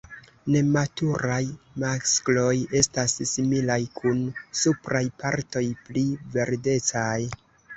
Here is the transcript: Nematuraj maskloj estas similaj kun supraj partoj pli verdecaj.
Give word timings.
Nematuraj 0.53 1.41
maskloj 1.83 2.55
estas 2.81 3.15
similaj 3.33 3.77
kun 4.01 4.25
supraj 4.63 5.05
partoj 5.25 5.65
pli 5.87 6.07
verdecaj. 6.39 7.17